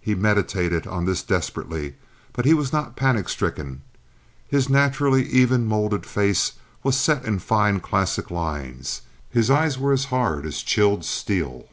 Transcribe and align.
He 0.00 0.14
meditated 0.14 0.86
on 0.86 1.04
this 1.04 1.22
desperately, 1.22 1.92
but 2.32 2.46
he 2.46 2.54
was 2.54 2.72
not 2.72 2.96
panic 2.96 3.28
stricken. 3.28 3.82
His 4.48 4.70
naturally 4.70 5.28
even 5.28 5.66
molded 5.66 6.06
face 6.06 6.52
was 6.82 6.96
set 6.96 7.26
in 7.26 7.38
fine, 7.38 7.80
classic 7.80 8.30
lines; 8.30 9.02
his 9.28 9.50
eyes 9.50 9.76
were 9.78 9.92
as 9.92 10.06
hard 10.06 10.46
as 10.46 10.62
chilled 10.62 11.04
steel. 11.04 11.68